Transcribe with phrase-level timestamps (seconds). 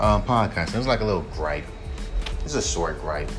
[0.00, 0.74] um, podcast.
[0.74, 1.66] It was like a little gripe.
[2.44, 3.30] It's a short gripe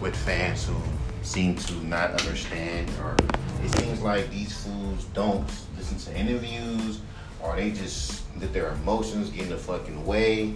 [0.00, 0.74] with fans who
[1.22, 3.14] seem to not understand, or
[3.62, 5.46] it seems like these fools don't
[5.76, 7.00] listen to interviews,
[7.42, 10.54] or they just let their emotions get in the fucking way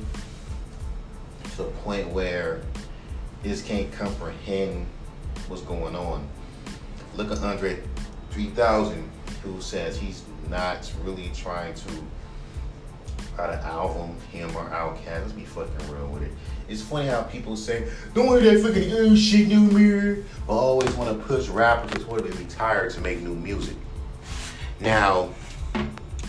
[1.50, 2.62] to the point where
[3.42, 4.86] they just can't comprehend
[5.48, 6.26] what's going on.
[7.16, 7.82] Look at Andre
[8.30, 9.10] 3000,
[9.42, 11.90] who says he's not really trying to
[13.42, 15.22] out an album, him or Outkast.
[15.22, 16.32] Let's be fucking real with it.
[16.68, 20.90] It's funny how people say, "Don't wear that fucking oh shit, new mirror," but always
[20.94, 23.76] want to push rappers before they retire to make new music.
[24.80, 25.30] Now,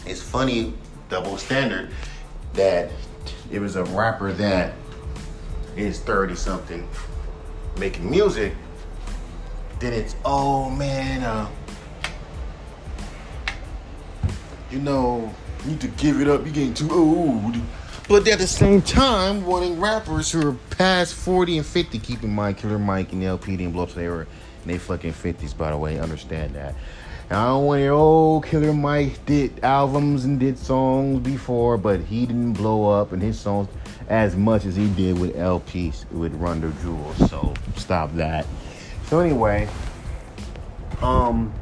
[0.05, 0.73] it's funny,
[1.09, 1.91] double standard,
[2.53, 2.91] that
[3.51, 4.73] it was a rapper that
[5.75, 6.87] is thirty something
[7.77, 8.53] making music.
[9.79, 11.47] Then it's oh man, uh,
[14.71, 15.33] you know
[15.65, 16.43] need to give it up.
[16.45, 17.55] You're getting too old.
[18.09, 22.31] But at the same time, wanting rappers who are past 40 and 50, keep in
[22.31, 25.77] mind Killer Mike and El-P didn't blow they were in their fucking 50s, by the
[25.77, 25.99] way.
[25.99, 26.75] Understand that.
[27.29, 31.77] And I don't want to hear, oh, Killer Mike did albums and did songs before,
[31.77, 33.69] but he didn't blow up in his songs
[34.09, 37.29] as much as he did with El-P's, with Run the Jewels.
[37.29, 38.45] So stop that.
[39.05, 39.69] So anyway,
[41.01, 41.53] um,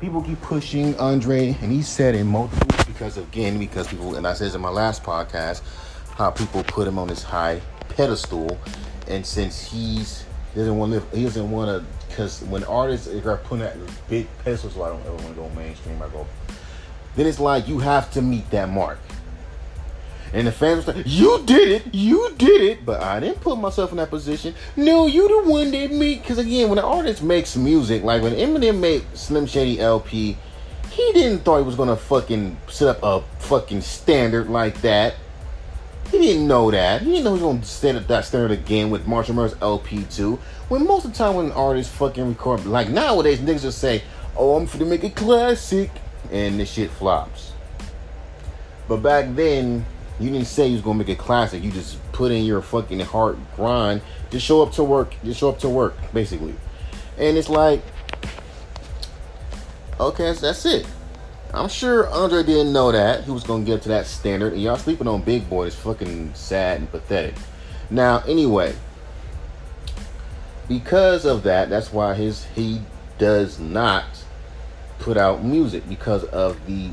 [0.00, 4.34] people keep pushing Andre, and he said in multiple because again, because people, and I
[4.34, 5.62] said in my last podcast,
[6.14, 8.58] how people put him on this high pedestal,
[9.08, 10.24] and since he's
[10.54, 13.76] he doesn't want to, live, he doesn't want to, because when artists are putting that
[14.08, 16.00] big pedestal, so I don't ever want to go mainstream.
[16.02, 16.26] I go,
[17.16, 18.98] then it's like you have to meet that mark.
[20.32, 23.58] And the fans were like, You did it, you did it, but I didn't put
[23.58, 24.54] myself in that position.
[24.76, 26.22] No, you the one that made.
[26.22, 30.36] Because again, when an artist makes music, like when Eminem made Slim Shady LP,
[30.90, 35.14] he didn't thought he was gonna fucking set up a fucking standard like that.
[36.10, 37.02] He didn't know that.
[37.02, 40.38] He didn't know he was gonna set up that standard again with Marshall Mathers LP2.
[40.68, 44.02] When most of the time when an artist fucking record like nowadays niggas just say,
[44.36, 45.90] Oh, I'm gonna make a classic
[46.30, 47.52] and this shit flops.
[48.88, 49.84] But back then,
[50.20, 51.62] you didn't say you was gonna make a classic.
[51.62, 54.02] You just put in your fucking hard grind.
[54.30, 55.14] Just show up to work.
[55.24, 56.54] Just show up to work, basically.
[57.16, 57.82] And it's like
[60.00, 60.86] Okay, that's it.
[61.52, 64.76] I'm sure Andre didn't know that he was gonna get to that standard, and y'all
[64.76, 67.34] sleeping on Big Boi is fucking sad and pathetic.
[67.90, 68.76] Now, anyway,
[70.68, 72.80] because of that, that's why his he
[73.18, 74.04] does not
[75.00, 76.90] put out music because of the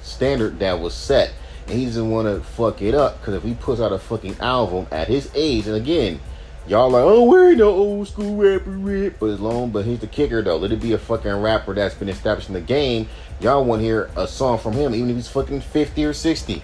[0.00, 1.32] standard that was set,
[1.66, 3.20] and he doesn't want to fuck it up.
[3.20, 6.20] Because if he puts out a fucking album at his age, and again,
[6.68, 9.14] Y'all like, oh, we ain't no old school rapper rap.
[9.20, 10.56] But as long, but here's the kicker though.
[10.56, 13.08] Let it be a fucking rapper that's been established in the game.
[13.38, 16.62] Y'all want to hear a song from him, even if he's fucking 50 or 60.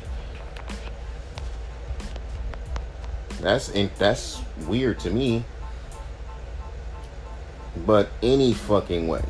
[3.41, 5.45] That's that's weird to me.
[7.87, 9.23] But any fucking way.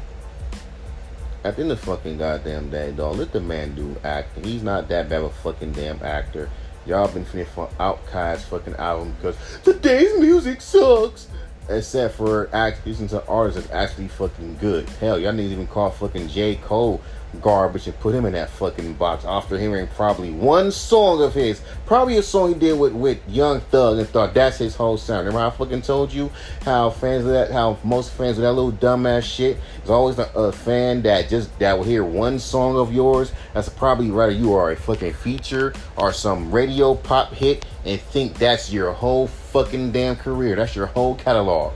[1.45, 4.45] At the end of the fucking goddamn day, dog, let the man do acting.
[4.45, 6.49] He's not that bad of a fucking damn actor.
[6.87, 11.27] Y'all been finna for Outkast fucking album because today's music sucks.
[11.69, 12.49] Except for
[12.85, 14.89] listening to artists that's actually fucking good.
[14.89, 16.57] Hell, y'all need to even call fucking J.
[16.57, 17.01] Cole
[17.41, 21.63] garbage and put him in that fucking box after hearing probably one song of his.
[21.87, 25.27] Probably a song he did with, with Young Thug and thought that's his whole sound.
[25.27, 26.31] Remember I fucking told you
[26.63, 30.31] how fans of that, how most fans of that little dumbass shit is always a,
[30.35, 33.33] a fan that just, that will hear one song of yours.
[33.55, 38.39] That's probably rather you are a fucking feature or some radio pop hit and think
[38.39, 40.57] that's your whole fucking damn career.
[40.57, 41.75] That's your whole catalog.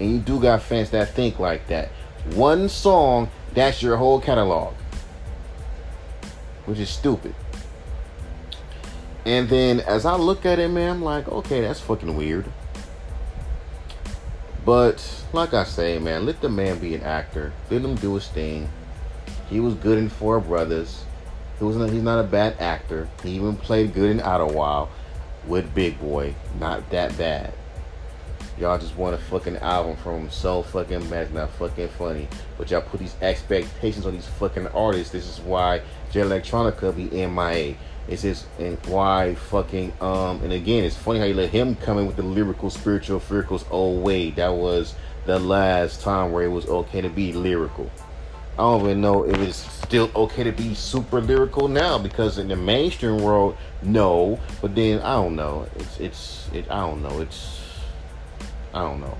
[0.00, 1.88] And you do got fans that think like that.
[2.34, 4.74] One song that's your whole catalog.
[6.64, 7.34] Which is stupid.
[9.24, 12.46] And then as I look at it, man, I'm like, okay, that's fucking weird.
[14.64, 17.52] But like I say, man, let the man be an actor.
[17.70, 18.68] Let him do his thing.
[19.48, 21.04] He was good in Four Brothers.
[21.58, 23.08] He was not, he's not a bad actor.
[23.22, 24.88] He even played good in Idlewild
[25.46, 27.52] with Big Boi, Not that bad.
[28.58, 32.26] Y'all just want a fucking album from him so fucking bad, not fucking funny.
[32.56, 35.12] But y'all put these expectations on these fucking artists.
[35.12, 37.76] This is why Jay Electronica be MIA.
[38.08, 41.98] It's just and why fucking um and again it's funny how you let him come
[41.98, 44.94] in with the lyrical spiritual miracles oh wait that was
[45.26, 47.90] the last time where it was okay to be lyrical.
[48.58, 52.48] I don't even know if it's still okay to be super lyrical now because in
[52.48, 54.40] the mainstream world, no.
[54.62, 55.68] But then I don't know.
[55.76, 56.70] It's it's it.
[56.70, 57.20] I don't know.
[57.20, 57.60] It's
[58.72, 59.16] I don't know.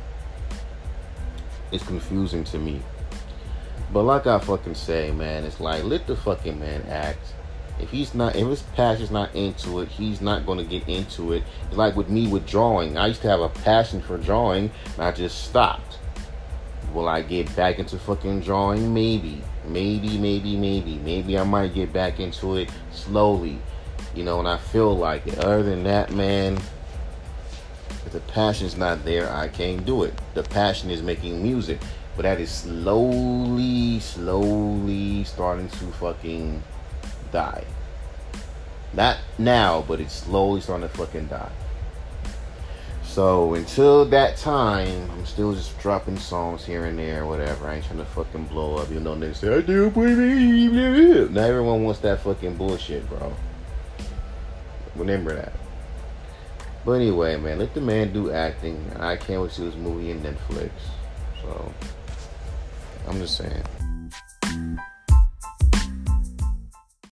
[1.70, 2.80] It's confusing to me.
[3.92, 7.34] But like I fucking say, man, it's like let the fucking man act.
[7.78, 11.34] If he's not, if his passion's not into it, he's not going to get into
[11.34, 11.42] it.
[11.68, 12.96] It's like with me with drawing.
[12.96, 15.98] I used to have a passion for drawing, and I just stopped.
[16.96, 18.94] Will I get back into fucking drawing?
[18.94, 23.58] Maybe, maybe, maybe, maybe, maybe I might get back into it slowly.
[24.14, 25.38] You know, and I feel like it.
[25.40, 26.56] Other than that, man,
[28.06, 30.14] if the passion's not there, I can't do it.
[30.32, 31.80] The passion is making music,
[32.16, 36.62] but that is slowly, slowly starting to fucking
[37.30, 37.64] die.
[38.94, 41.52] Not now, but it's slowly starting to fucking die.
[43.16, 47.66] So until that time, I'm still just dropping songs here and there, whatever.
[47.66, 48.90] I ain't trying to fucking blow up.
[48.90, 53.34] You know, niggas say, I do believe Now everyone wants that fucking bullshit, bro.
[54.96, 55.54] Remember that.
[56.84, 58.84] But anyway, man, let the man do acting.
[59.00, 60.72] I can't wait to see this movie in Netflix.
[61.40, 61.72] So,
[63.08, 63.64] I'm just saying.